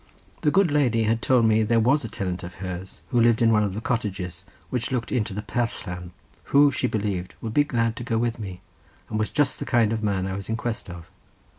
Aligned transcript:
The 0.41 0.49
good 0.49 0.71
lady 0.71 1.03
had 1.03 1.21
told 1.21 1.45
me 1.45 1.61
that 1.61 1.69
there 1.69 1.79
was 1.79 2.03
a 2.03 2.09
tenant 2.09 2.41
of 2.41 2.55
hers 2.55 3.01
who 3.09 3.21
lived 3.21 3.39
in 3.39 3.51
one 3.51 3.63
of 3.63 3.75
the 3.75 3.81
cottages, 3.81 4.45
which 4.71 4.91
looked 4.91 5.11
into 5.11 5.31
the 5.31 5.43
perllan, 5.43 6.09
who, 6.45 6.71
she 6.71 6.87
believed, 6.87 7.35
would 7.39 7.53
be 7.53 7.63
glad 7.63 7.95
to 7.97 8.03
go 8.03 8.17
with 8.17 8.39
me, 8.39 8.61
and 9.11 9.19
was 9.19 9.29
just 9.29 9.59
the 9.59 9.65
kind 9.65 9.93
of 9.93 10.01
man 10.01 10.25
I 10.25 10.33
was 10.33 10.49
in 10.49 10.57
quest 10.57 10.89
of. 10.89 11.07